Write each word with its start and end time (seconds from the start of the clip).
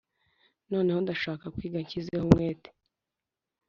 Noneho 0.71 0.99
ndashaka 1.03 1.45
kwiga 1.55 1.77
nshyizeho 1.83 2.23
umwete 2.27 2.69